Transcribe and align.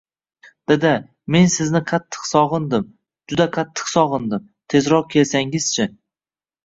Dada, 0.71 0.93
men 1.35 1.51
sizni 1.55 1.81
qattiq 1.91 2.25
sog'indim, 2.29 2.87
juda 3.33 3.47
qattiq 3.59 3.93
sog'indim, 3.95 4.49
tezroq 4.75 5.13
kelsangizchi 5.17 5.87